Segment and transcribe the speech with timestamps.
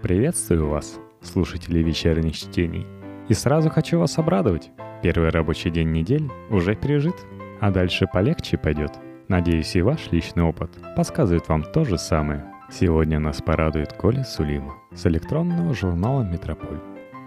[0.00, 2.86] Приветствую вас, слушатели вечерних чтений.
[3.28, 4.70] И сразу хочу вас обрадовать.
[5.02, 7.16] Первый рабочий день недели уже пережит,
[7.60, 8.92] а дальше полегче пойдет.
[9.26, 12.44] Надеюсь, и ваш личный опыт подсказывает вам то же самое.
[12.70, 16.78] Сегодня нас порадует Коля Сулима с электронного журнала «Метрополь»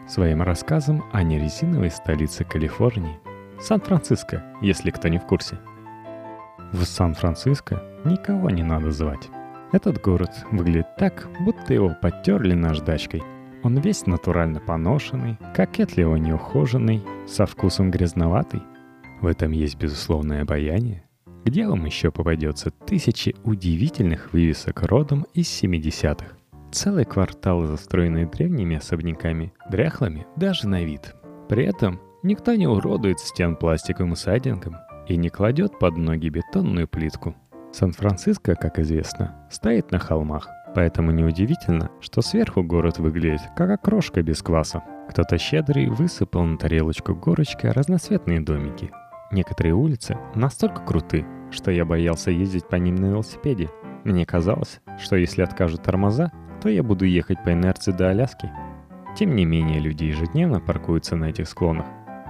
[0.08, 3.20] своим рассказом о нерезиновой столице Калифорнии–
[3.60, 5.60] Сан-Франциско, если кто не в курсе.
[6.72, 9.30] В Сан-Франциско никого не надо звать.
[9.72, 13.24] Этот город выглядит так, будто его подтерли наждачкой.
[13.64, 18.62] Он весь натурально поношенный, кокетливо неухоженный, со вкусом грязноватый.
[19.22, 21.06] В этом есть безусловное обаяние.
[21.46, 26.26] Где вам еще попадется тысячи удивительных вывесок родом из 70-х?
[26.74, 31.16] Целые кварталы, застроенные древними особняками, дряхлыми даже на вид.
[31.48, 34.76] При этом никто не уродует стен пластиковым сайдингом
[35.08, 37.36] и не кладет под ноги бетонную плитку–
[37.72, 44.42] Сан-Франциско, как известно, стоит на холмах, поэтому неудивительно, что сверху город выглядит как окрошка без
[44.42, 44.84] кваса.
[45.10, 48.92] Кто-то щедрый высыпал на тарелочку горочка разноцветные домики.
[49.32, 53.70] Некоторые улицы настолько круты, что я боялся ездить по ним на велосипеде.
[54.04, 58.52] Мне казалось, что если откажут тормоза, то я буду ехать по инерции до Аляски.
[59.18, 61.86] Тем не менее, люди ежедневно паркуются на этих склонах,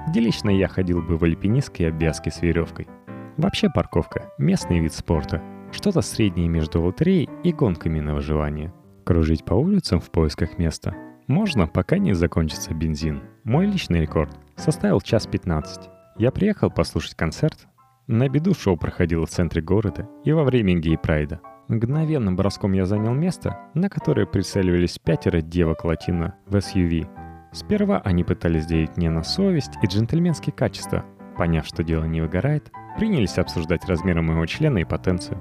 [0.07, 2.87] где лично я ходил бы в альпинистской обвязке с веревкой–
[3.41, 5.41] Вообще парковка– местный вид спорта.
[5.71, 8.71] Что-то среднее между лотереей и гонками на выживание.
[9.03, 13.23] Кружить по улицам в поисках места можно, пока не закончится бензин.
[13.43, 15.89] Мой личный рекорд составил час 15.
[16.19, 17.67] Я приехал послушать концерт.
[18.05, 21.41] На беду шоу проходило в центре города и во время гей-прайда.
[21.67, 27.07] Мгновенным броском я занял место, на которое прицеливались пятеро девок латино в SUV.
[27.53, 31.05] Сперва они пытались делить мне на совесть и джентльменские качества.
[31.35, 35.39] Поняв, что дело не выгорает, принялись обсуждать размеры моего члена и потенцию.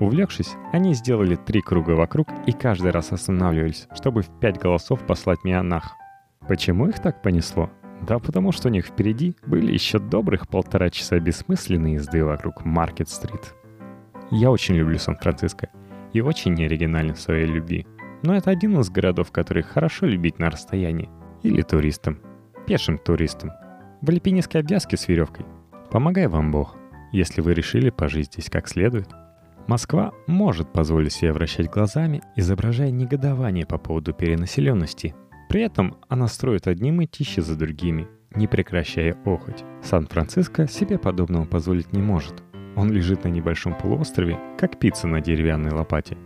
[0.00, 5.42] Увлекшись, они сделали три круга вокруг и каждый раз останавливались, чтобы в пять голосов послать
[5.44, 5.96] меня нах.
[6.46, 7.70] Почему их так понесло?
[8.02, 13.54] Да потому что у них впереди были еще добрых полтора часа бессмысленной езды вокруг Маркет-стрит.
[14.30, 15.70] Я очень люблю Сан-Франциско
[16.12, 17.86] и очень неоригинален в своей любви.
[18.22, 21.08] Но это один из городов, который хорошо любить на расстоянии.
[21.42, 22.18] Или туристам.
[22.66, 23.52] Пешим туристам.
[24.02, 25.46] В альпинистской обвязке с веревкой.
[25.90, 26.76] Помогай вам Бог
[27.12, 29.08] если вы решили пожить здесь как следует.
[29.66, 35.14] Москва может позволить себе вращать глазами, изображая негодование по поводу перенаселенности.
[35.48, 39.64] При этом она строит одни мытища за другими, не прекращая охоть.
[39.82, 42.42] Сан-Франциско себе подобного позволить не может.
[42.76, 46.16] Он лежит на небольшом полуострове, как пицца на деревянной лопате.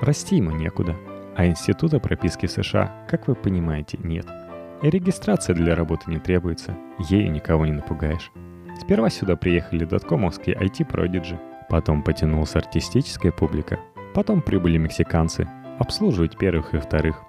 [0.00, 0.96] Расти ему некуда,
[1.36, 4.26] а института прописки США, как вы понимаете, нет.
[4.82, 6.76] И регистрация для работы не требуется,
[7.08, 8.32] ею никого не напугаешь.
[8.78, 13.78] Сперва сюда приехали доткомовские IT-продиджи, потом потянулась артистическая публика,
[14.14, 17.24] потом прибыли мексиканцы, обслуживать первых и вторых.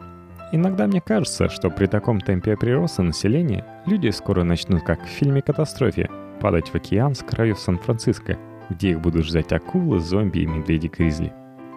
[0.51, 5.41] Иногда мне кажется, что при таком темпе прироста населения люди скоро начнут, как в фильме
[5.41, 6.09] «Катастрофе»,
[6.39, 8.37] падать в океан с краю Сан-Франциско,
[8.69, 11.33] где их будут ждать акулы, зомби и медведи-гризли.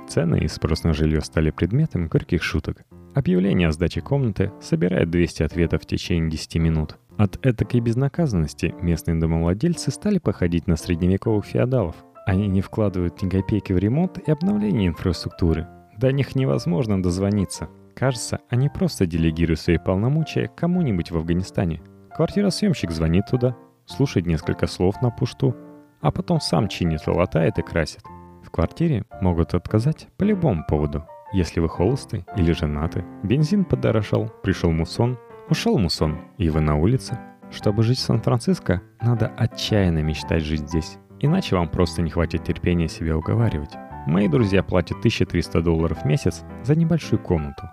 [0.09, 2.85] Цены и спрос на жилье стали предметом горьких шуток.
[3.15, 6.99] Объявление о сдаче комнаты собирает 200 ответов в течение 10 минут.
[7.23, 11.95] От этакой безнаказанности местные домовладельцы стали походить на средневековых феодалов.
[12.27, 15.69] Они не вкладывают ни копейки в ремонт и обновление инфраструктуры.
[15.97, 17.69] До них невозможно дозвониться.
[17.95, 21.81] Кажется, они просто делегируют свои полномочия кому-нибудь в Афганистане.
[22.17, 23.57] Квартиросъемщик звонит туда,
[23.87, 25.55] слушает несколько слов на пушту,
[26.01, 28.03] а потом сам чинит, латает и красит.
[28.43, 31.05] В квартире могут отказать по любому поводу.
[31.33, 35.17] Если вы холосты или женаты, бензин подорожал, пришел мусон,
[35.49, 37.19] ушел мусон, и вы на улице.
[37.51, 40.99] Чтобы жить в Сан-Франциско, надо отчаянно мечтать жить здесь.
[41.21, 43.71] Иначе вам просто не хватит терпения себя уговаривать.
[44.07, 47.69] Мои друзья платят 1300 долларов в месяц за небольшую комнату.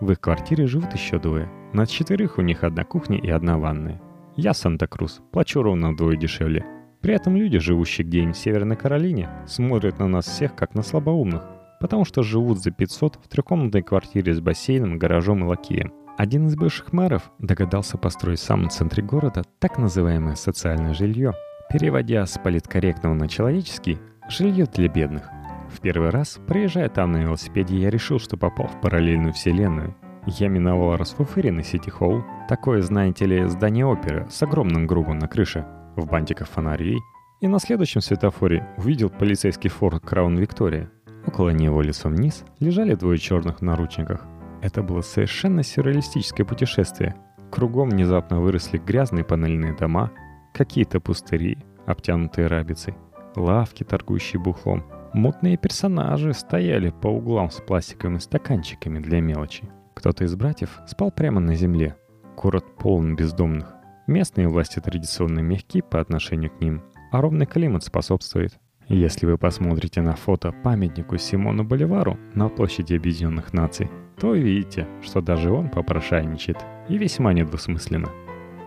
[0.00, 1.50] В их квартире живут еще двое.
[1.72, 4.00] На четверых у них одна кухня и одна ванная.
[4.36, 6.64] Я Санта-Крус, плачу ровно вдвое дешевле.
[7.00, 11.56] При этом люди, живущие где-нибудь в Северной Каролине, смотрят на нас всех как на слабоумных
[11.80, 15.92] потому что живут за 500 в трехкомнатной квартире с бассейном, гаражом и лакеем.
[16.16, 21.34] Один из бывших мэров догадался построить в самом центре города так называемое социальное жилье,
[21.70, 23.98] переводя с политкорректного на человеческий
[24.28, 25.24] «жилье для бедных».
[25.70, 29.94] В первый раз, проезжая там на велосипеде, я решил, что попал в параллельную вселенную.
[30.26, 35.66] Я миновал расфуфыренный Сити-Холл, такое, знаете ли, здание оперы с огромным грубом на крыше,
[35.96, 36.98] в бантиках фонарей,
[37.42, 40.90] и на следующем светофоре увидел полицейский форт Краун Виктория,
[41.26, 44.24] Около него лицом вниз лежали двое черных наручниках.
[44.62, 47.14] Это было совершенно сюрреалистическое путешествие.
[47.50, 50.10] Кругом внезапно выросли грязные панельные дома,
[50.52, 52.94] какие-то пустыри, обтянутые рабицей,
[53.36, 54.84] лавки, торгующие бухлом.
[55.12, 59.68] Мутные персонажи стояли по углам с пластиковыми стаканчиками для мелочи.
[59.94, 61.96] Кто-то из братьев спал прямо на земле.
[62.36, 63.74] Город полон бездомных.
[64.06, 68.58] Местные власти традиционно мягки по отношению к ним, а ровный климат способствует.
[68.88, 75.20] Если вы посмотрите на фото памятнику Симону Боливару на площади Объединенных Наций, то увидите, что
[75.20, 78.08] даже он попрошайничает, и весьма недвусмысленно.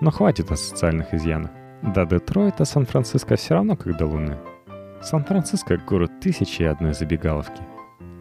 [0.02, 1.52] Но хватит о социальных изъянах.
[1.82, 4.38] До Детройта Сан-Франциско все равно как до Луны.
[5.02, 7.64] Сан-Франциско— город тысячи и одной забегаловки.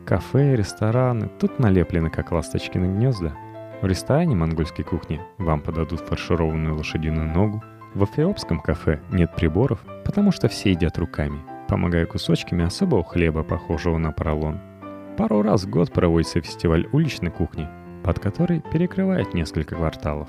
[0.07, 3.37] Кафе, рестораны тут налеплены как ласточки на гнезда.
[3.83, 7.61] В ресторане монгольской кухни вам подадут фаршированную лошадиную ногу.
[7.95, 13.99] В эфиопском кафе нет приборов, потому что все едят руками, помогая кусочками особого хлеба, похожего
[13.99, 14.59] на поролон.
[15.17, 17.69] Пару раз в год проводится фестиваль уличной кухни,
[18.03, 20.29] под который перекрывает несколько кварталов.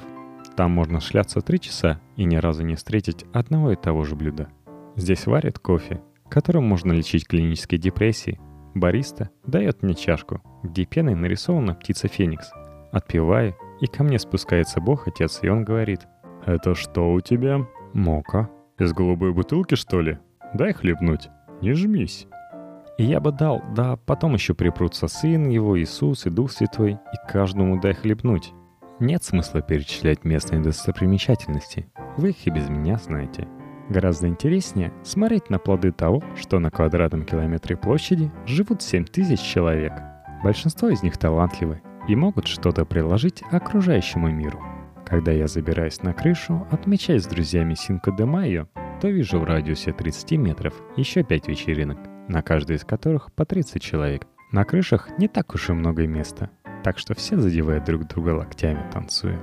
[0.56, 4.50] Там можно шляться три часа и ни разу не встретить одного и того же блюда.
[4.95, 8.39] Здесь варят кофе, которым можно лечить клинические депрессии.
[8.75, 12.51] Бариста дает мне чашку, где пеной нарисована птица Феникс.
[12.92, 16.01] Отпиваю, и ко мне спускается Бог-Отец, и он говорит.
[16.45, 18.50] «Это что у тебя?» «Мока».
[18.77, 20.19] «Из голубой бутылки, что ли?
[20.54, 21.30] Дай хлебнуть.
[21.62, 22.28] Не жмись».
[22.98, 27.31] И я бы дал, да потом еще припрутся Сын Его, Иисус и Дух Святой, и
[27.31, 28.51] каждому дай хлебнуть.
[29.00, 31.88] Нет смысла перечислять местные достопримечательности.
[32.18, 33.48] Вы их и без меня знаете.
[33.88, 39.94] Гораздо интереснее смотреть на плоды того, что на квадратном километре площади живут 7 тысяч человек.
[40.44, 44.62] Большинство из них талантливы и могут что-то приложить окружающему миру.
[45.06, 48.68] Когда я забираюсь на крышу, отмечая с друзьями Синко де Майо,
[49.00, 51.98] то вижу в радиусе 30 метров еще 5 вечеринок,
[52.28, 54.28] на каждой из которых по 30 человек.
[54.51, 56.50] На крышах не так уж и много места,
[56.84, 59.40] так что все задевают друг друга локтями, танцуя.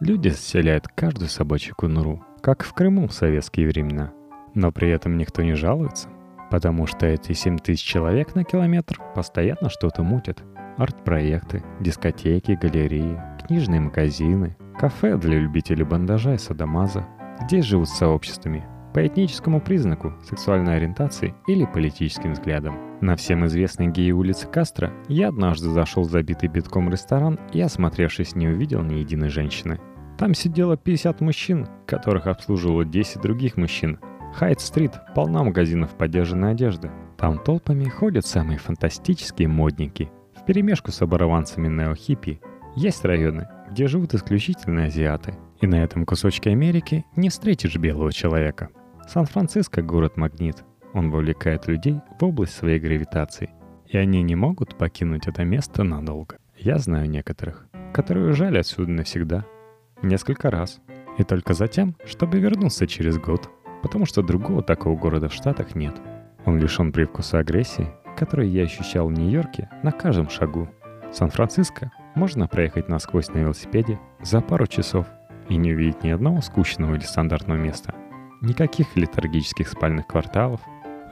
[0.00, 4.12] Люди заселяют каждую собачью конуру, как в Крыму в советские времена.
[4.54, 6.08] Но при этом никто не жалуется,
[6.50, 10.42] потому что эти 7 тысяч человек на километр постоянно что-то мутят.
[10.76, 17.06] Арт-проекты, дискотеки, галереи, книжные магазины, кафе для любителей бандажа и садомаза.
[17.42, 22.78] Здесь живут сообществами по этническому признаку, сексуальной ориентации или политическим взглядам.
[23.02, 28.34] На всем известной геи улицы Кастро я однажды зашел в забитый битком ресторан и, осмотревшись,
[28.34, 29.78] не увидел ни единой женщины.
[30.18, 33.98] Там сидело 50 мужчин, которых обслуживало 10 других мужчин.
[34.34, 36.90] Хайт-стрит полна магазинов подержанной одежды.
[37.18, 40.10] Там толпами ходят самые фантастические модники.
[40.34, 42.40] В перемешку с оборванцами неохиппи
[42.76, 45.34] есть районы, где живут исключительно азиаты.
[45.60, 48.68] И на этом кусочке Америки не встретишь белого человека.
[49.08, 50.64] Сан-Франциско— город-магнит.
[50.92, 53.50] Он вовлекает людей в область своей гравитации.
[53.86, 56.38] И они не могут покинуть это место надолго.
[56.56, 59.44] Я знаю некоторых, которые уезжали отсюда навсегда—
[60.02, 60.80] Несколько раз.
[61.16, 63.48] И только затем, чтобы вернуться через год,
[63.82, 65.96] потому что другого такого города в Штатах нет.
[66.44, 70.68] Он лишен привкуса агрессии, который я ощущал в Нью-Йорке на каждом шагу.
[71.12, 75.06] Сан-Франциско можно проехать насквозь на велосипеде за пару часов
[75.48, 77.94] и не увидеть ни одного скучного или стандартного места.
[78.40, 80.60] Никаких литургических спальных кварталов.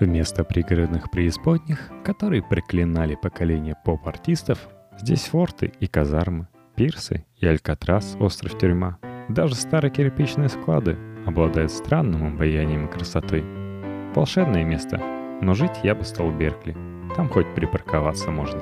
[0.00, 4.58] Вместо пригородных преисподних, которые проклинали поколение поп-артистов,
[4.98, 8.98] здесь форты и казармы, пирсы и Алькатрас, остров-тюрьма.
[9.28, 13.44] Даже старые кирпичные склады обладают странным обаянием и красотой.
[14.14, 15.00] Волшебное место,
[15.40, 16.76] но жить я бы стал в Беркли.
[17.14, 18.60] Там хоть припарковаться можно.